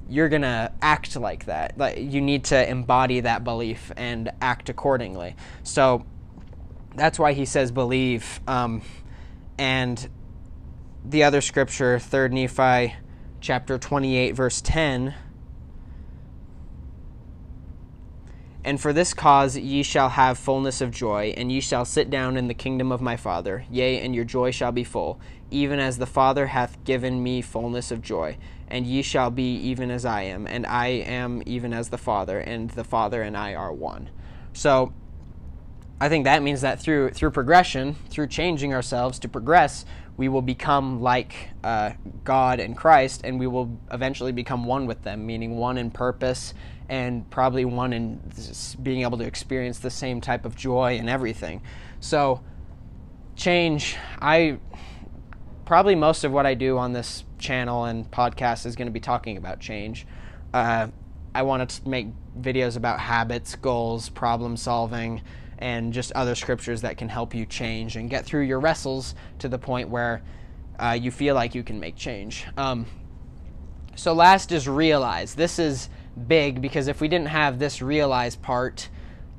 [0.09, 1.77] you're to act like that.
[1.77, 5.35] Like you need to embody that belief and act accordingly.
[5.61, 6.05] So
[6.95, 8.39] that's why he says believe.
[8.47, 8.81] Um,
[9.59, 10.09] and
[11.03, 12.95] the other scripture, 3rd Nephi
[13.45, 15.13] chapter 28 verse 10
[18.63, 22.37] And for this cause ye shall have fullness of joy, and ye shall sit down
[22.37, 23.63] in the kingdom of my Father.
[23.69, 25.19] Yea, and your joy shall be full,
[25.51, 28.39] even as the Father hath given me fullness of joy.
[28.67, 32.39] And ye shall be even as I am, and I am even as the Father,
[32.39, 34.09] and the Father and I are one.
[34.53, 34.91] So,
[36.01, 39.85] I think that means that through through progression, through changing ourselves to progress,
[40.17, 41.91] we will become like uh,
[42.23, 46.53] God and Christ, and we will eventually become one with them, meaning one in purpose
[46.87, 48.21] and probably one in
[48.81, 51.61] being able to experience the same type of joy and everything.
[51.99, 52.41] So,
[53.35, 54.59] change, I
[55.65, 58.99] probably most of what I do on this channel and podcast is going to be
[58.99, 60.05] talking about change.
[60.53, 60.87] Uh,
[61.33, 62.07] I want to make
[62.39, 65.21] videos about habits, goals, problem solving,
[65.59, 69.47] and just other scriptures that can help you change and get through your wrestles to
[69.47, 70.21] the point where
[70.79, 72.45] uh, you feel like you can make change.
[72.57, 72.85] Um,
[73.95, 75.35] so, last is realize.
[75.35, 75.89] This is
[76.27, 78.89] big because if we didn't have this realize part,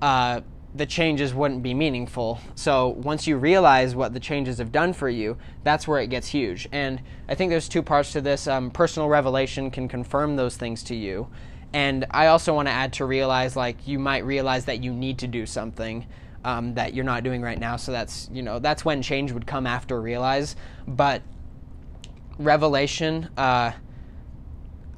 [0.01, 0.41] uh,
[0.77, 2.39] the changes wouldn't be meaningful.
[2.55, 6.29] So once you realize what the changes have done for you, that's where it gets
[6.29, 6.69] huge.
[6.73, 8.47] And I think there's two parts to this.
[8.47, 11.29] Um, personal revelation can confirm those things to you.
[11.73, 15.19] And I also want to add to realize, like, you might realize that you need
[15.19, 16.07] to do something
[16.45, 17.77] um, that you're not doing right now.
[17.77, 20.57] So that's, you know, that's when change would come after realize.
[20.87, 21.23] But
[22.39, 23.73] revelation, uh,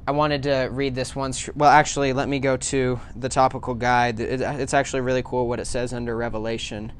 [0.06, 1.32] I wanted to read this one.
[1.54, 4.20] Well, actually, let me go to the topical guide.
[4.20, 6.92] It's actually really cool what it says under Revelation.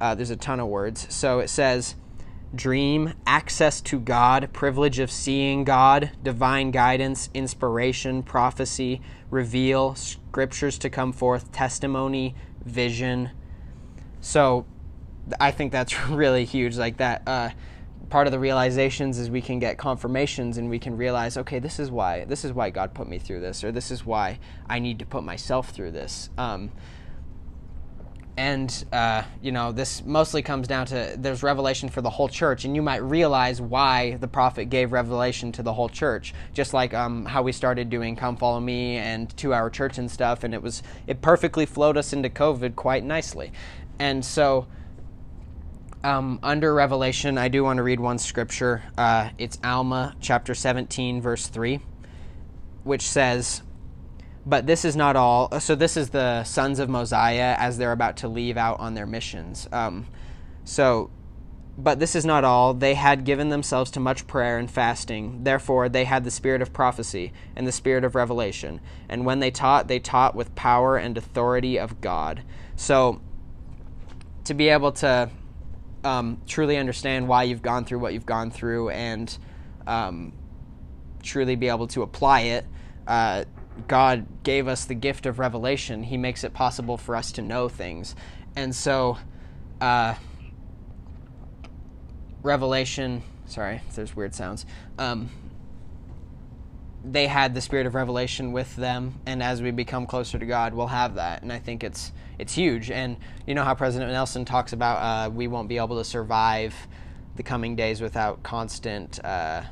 [0.00, 1.12] Uh, there's a ton of words.
[1.12, 1.94] So it says
[2.54, 10.90] dream, access to God, privilege of seeing God, divine guidance, inspiration, prophecy, reveal, scriptures to
[10.90, 12.34] come forth, testimony,
[12.64, 13.30] vision.
[14.20, 14.66] So
[15.40, 16.76] I think that's really huge.
[16.76, 17.22] Like that.
[17.26, 17.50] Uh,
[18.08, 21.78] part of the realizations is we can get confirmations and we can realize okay this
[21.78, 24.78] is why this is why god put me through this or this is why i
[24.78, 26.70] need to put myself through this um,
[28.38, 32.64] and uh, you know this mostly comes down to there's revelation for the whole church
[32.64, 36.94] and you might realize why the prophet gave revelation to the whole church just like
[36.94, 40.54] um, how we started doing come follow me and two hour church and stuff and
[40.54, 43.50] it was it perfectly flowed us into covid quite nicely
[43.98, 44.68] and so
[46.04, 48.84] um, under Revelation, I do want to read one scripture.
[48.96, 51.80] Uh, it's Alma chapter 17, verse 3,
[52.84, 53.62] which says,
[54.48, 55.60] But this is not all.
[55.60, 59.06] So, this is the sons of Mosiah as they're about to leave out on their
[59.06, 59.68] missions.
[59.70, 60.06] Um,
[60.64, 61.10] so,
[61.76, 62.72] but this is not all.
[62.72, 65.44] They had given themselves to much prayer and fasting.
[65.44, 68.80] Therefore, they had the spirit of prophecy and the spirit of revelation.
[69.06, 72.42] And when they taught, they taught with power and authority of God.
[72.74, 73.20] So,
[74.44, 75.28] to be able to
[76.04, 79.36] um, truly understand why you've gone through what you've gone through and
[79.86, 80.32] um,
[81.22, 82.64] truly be able to apply it,
[83.06, 83.44] uh,
[83.86, 86.02] God gave us the gift of revelation.
[86.02, 88.14] He makes it possible for us to know things.
[88.56, 89.18] And so,
[89.80, 90.14] uh,
[92.42, 94.66] revelation, sorry there's weird sounds.
[94.98, 95.30] Um,
[97.04, 100.74] they had the spirit of revelation with them, and as we become closer to God,
[100.74, 101.42] we'll have that.
[101.42, 102.90] And I think it's it's huge.
[102.90, 103.16] And
[103.46, 106.74] you know how President Nelson talks about uh, we won't be able to survive
[107.36, 109.24] the coming days without constant.
[109.24, 109.62] Uh,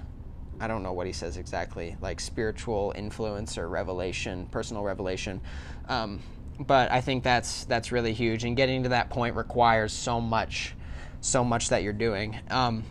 [0.60, 5.40] I don't know what he says exactly, like spiritual influence or revelation, personal revelation.
[5.88, 6.20] Um,
[6.58, 10.74] but I think that's that's really huge, and getting to that point requires so much,
[11.20, 12.38] so much that you're doing.
[12.50, 12.84] Um,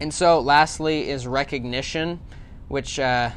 [0.00, 2.20] and so, lastly, is recognition,
[2.68, 3.30] which uh,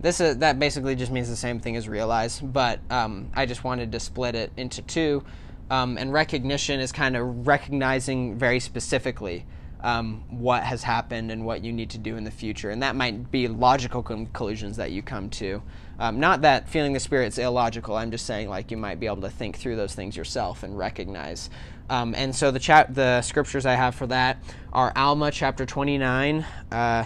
[0.00, 3.64] this is, that basically just means the same thing as realize, but um, I just
[3.64, 5.24] wanted to split it into two.
[5.70, 9.44] Um, and recognition is kind of recognizing very specifically
[9.80, 12.70] um, what has happened and what you need to do in the future.
[12.70, 15.62] And that might be logical conclusions that you come to.
[15.98, 19.06] Um, not that feeling the Spirit is illogical, I'm just saying like you might be
[19.06, 21.50] able to think through those things yourself and recognize.
[21.90, 26.44] Um, and so the, chap- the scriptures I have for that are Alma chapter 29,
[26.70, 27.04] uh,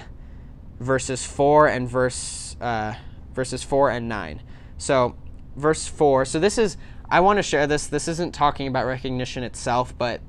[0.81, 2.95] verses 4 and verse, uh,
[3.33, 4.43] verses 4 and 9.
[4.79, 5.15] So,
[5.57, 6.25] verse 4.
[6.25, 6.77] So this is,
[7.09, 7.87] I want to share this.
[7.87, 10.21] This isn't talking about recognition itself, but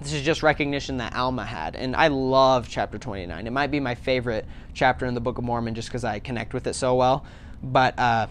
[0.00, 1.76] this is just recognition that Alma had.
[1.76, 3.46] And I love chapter 29.
[3.46, 6.54] It might be my favorite chapter in the Book of Mormon just because I connect
[6.54, 7.24] with it so well.
[7.62, 8.28] But uh,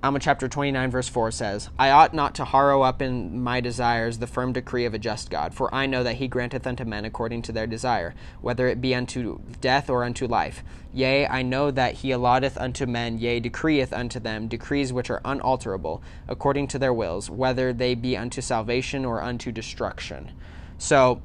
[0.00, 4.18] Alma chapter 29, verse 4 says, I ought not to harrow up in my desires
[4.18, 7.04] the firm decree of a just God, for I know that he granteth unto men
[7.04, 10.62] according to their desire, whether it be unto death or unto life.
[10.94, 15.20] Yea, I know that he allotteth unto men, yea, decreeth unto them decrees which are
[15.24, 20.30] unalterable, according to their wills, whether they be unto salvation or unto destruction.
[20.78, 21.22] So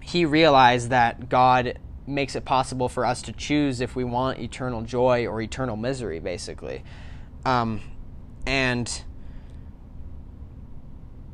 [0.00, 4.82] he realized that God makes it possible for us to choose if we want eternal
[4.82, 6.84] joy or eternal misery, basically.
[7.44, 7.80] Um,
[8.46, 9.02] and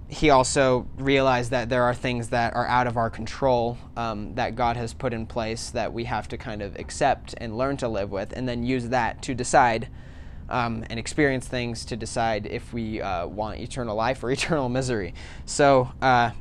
[0.09, 4.55] he also realized that there are things that are out of our control um, that
[4.55, 7.89] God has put in place that we have to kind of accept and learn to
[7.89, 9.89] live with, and then use that to decide
[10.51, 15.15] um, and experience things to decide if we uh, want eternal life or eternal misery.
[15.47, 16.33] So, uh,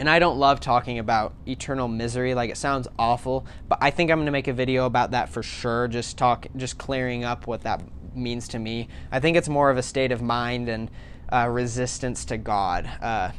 [0.00, 2.34] and I don't love talking about eternal misery.
[2.34, 5.42] Like it sounds awful, but I think I'm to make a video about that for
[5.42, 5.88] sure.
[5.88, 7.82] Just talk, just clearing up what that
[8.14, 8.88] means to me.
[9.12, 10.90] I think it's more of a state of mind and
[11.30, 13.32] uh, resistance to God, uh,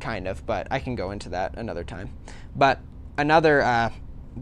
[0.00, 0.46] kind of.
[0.46, 2.14] But I can go into that another time.
[2.56, 2.80] But
[3.18, 3.90] another uh,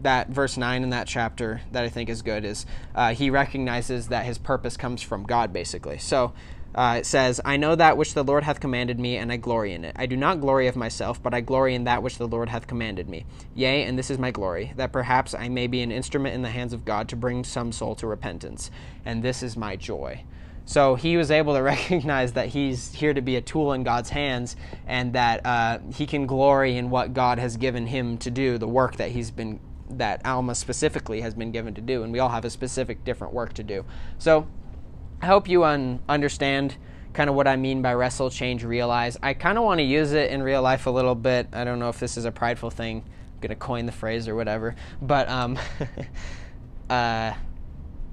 [0.03, 2.65] that verse 9 in that chapter that I think is good is
[2.95, 5.97] uh, he recognizes that his purpose comes from God, basically.
[5.97, 6.31] So
[6.75, 9.73] uh, it says, I know that which the Lord hath commanded me, and I glory
[9.73, 9.95] in it.
[9.95, 12.67] I do not glory of myself, but I glory in that which the Lord hath
[12.67, 13.25] commanded me.
[13.55, 16.49] Yea, and this is my glory, that perhaps I may be an instrument in the
[16.49, 18.69] hands of God to bring some soul to repentance.
[19.05, 20.23] And this is my joy.
[20.65, 24.09] So he was able to recognize that he's here to be a tool in God's
[24.09, 24.55] hands
[24.85, 28.67] and that uh, he can glory in what God has given him to do, the
[28.67, 29.59] work that he's been,
[29.89, 32.03] that Alma specifically has been given to do.
[32.03, 33.85] And we all have a specific different work to do.
[34.19, 34.45] So
[35.21, 36.77] I hope you un- understand
[37.13, 39.17] kind of what I mean by wrestle, change, realize.
[39.23, 41.47] I kind of want to use it in real life a little bit.
[41.51, 43.03] I don't know if this is a prideful thing.
[43.03, 44.75] I'm going to coin the phrase or whatever.
[45.01, 45.57] But, um,
[46.89, 47.33] uh,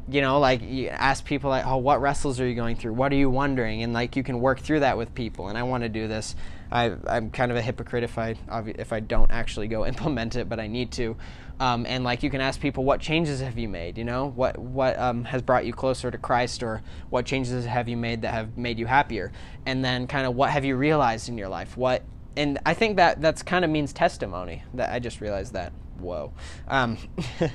[0.08, 2.92] you know, like you ask people like, oh, what wrestles are you going through?
[2.92, 3.82] What are you wondering?
[3.82, 5.48] And like you can work through that with people.
[5.48, 6.34] And I want to do this.
[6.70, 10.48] I, I'm kind of a hypocrite if I if I don't actually go implement it,
[10.48, 11.16] but I need to.
[11.60, 13.96] Um, and like you can ask people, what changes have you made?
[13.96, 17.88] You know, what what um, has brought you closer to Christ, or what changes have
[17.88, 19.32] you made that have made you happier?
[19.64, 21.76] And then kind of what have you realized in your life?
[21.76, 22.02] What
[22.36, 24.64] and I think that that's kind of means testimony.
[24.74, 26.32] That I just realized that whoa.
[26.68, 26.98] Um,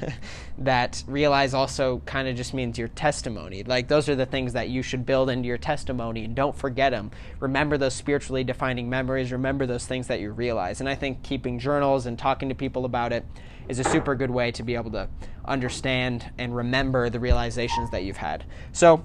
[0.57, 3.63] that realize also kind of just means your testimony.
[3.63, 6.91] Like those are the things that you should build into your testimony and don't forget
[6.91, 7.11] them.
[7.39, 9.31] Remember those spiritually defining memories.
[9.31, 10.79] Remember those things that you realize.
[10.79, 13.25] And I think keeping journals and talking to people about it
[13.67, 15.07] is a super good way to be able to
[15.45, 18.43] understand and remember the realizations that you've had.
[18.71, 19.03] So,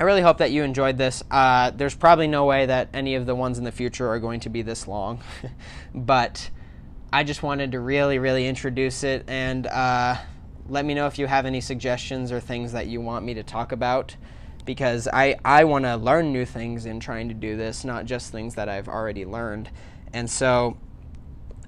[0.00, 1.22] I really hope that you enjoyed this.
[1.30, 4.40] Uh, there's probably no way that any of the ones in the future are going
[4.40, 5.22] to be this long,
[5.94, 6.50] but
[7.12, 10.16] I just wanted to really, really introduce it and uh,
[10.68, 13.42] let me know if you have any suggestions or things that you want me to
[13.42, 14.16] talk about
[14.64, 18.32] because I, I want to learn new things in trying to do this, not just
[18.32, 19.70] things that I've already learned.
[20.14, 20.78] And so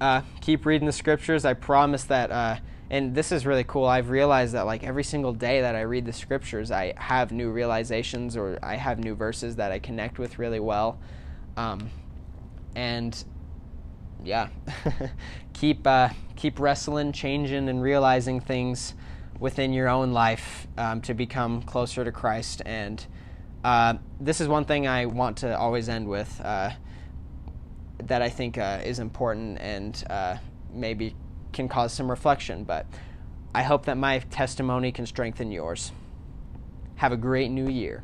[0.00, 1.44] uh, keep reading the scriptures.
[1.44, 2.56] I promise that, uh,
[2.88, 3.84] and this is really cool.
[3.84, 7.50] I've realized that like every single day that I read the scriptures, I have new
[7.50, 10.98] realizations or I have new verses that I connect with really well.
[11.58, 11.90] Um,
[12.76, 13.22] and
[14.24, 14.48] yeah,
[15.52, 18.94] keep uh, keep wrestling, changing, and realizing things
[19.38, 22.62] within your own life um, to become closer to Christ.
[22.64, 23.04] And
[23.64, 26.70] uh, this is one thing I want to always end with uh,
[28.04, 30.36] that I think uh, is important and uh,
[30.72, 31.16] maybe
[31.52, 32.64] can cause some reflection.
[32.64, 32.86] But
[33.54, 35.92] I hope that my testimony can strengthen yours.
[36.96, 38.02] Have a great new year.